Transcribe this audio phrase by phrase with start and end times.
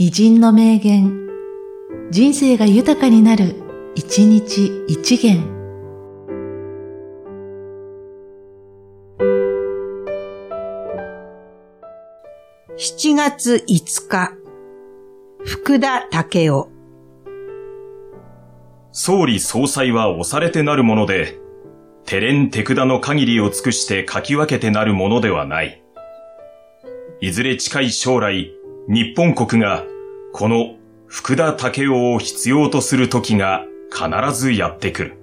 [0.00, 1.28] 偉人の名言、
[2.12, 3.56] 人生が豊かになる、
[3.96, 5.42] 一日一元。
[12.76, 14.34] 7月5日、
[15.44, 16.66] 福田武雄。
[18.92, 21.40] 総理総裁は押されてなるもので、
[22.04, 25.82] 手練手札の限りを尽くして書き分けてなるものではない。
[27.20, 28.52] いずれ近い将来、
[28.90, 29.84] 日本国が、
[30.32, 30.76] この
[31.08, 35.18] 福田武雄を必要とする時が必ずやってくる。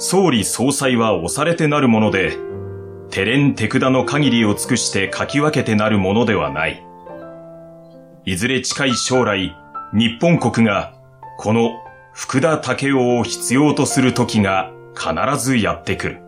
[0.00, 2.38] 総理総裁は押されてなるもので、
[3.10, 6.86] 手練手札の限りを尽くして書き分けてなるものではない。
[8.24, 9.56] いずれ近い将来、
[9.92, 10.94] 日本国が、
[11.36, 11.70] この
[12.12, 16.27] 福田武雄を必要とする時が必ずやってくる。